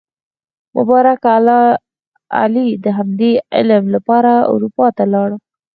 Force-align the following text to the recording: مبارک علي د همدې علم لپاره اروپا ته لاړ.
مبارک 0.75 1.21
علي 2.41 2.67
د 2.83 2.85
همدې 2.97 3.31
علم 3.55 3.83
لپاره 3.95 4.31
اروپا 4.53 4.85
ته 4.97 5.03
لاړ. 5.13 5.29